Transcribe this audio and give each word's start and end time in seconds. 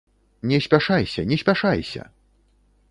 Не 0.51 0.59
спяшайся, 0.67 1.27
не 1.31 1.37
спяшайся! 1.43 2.09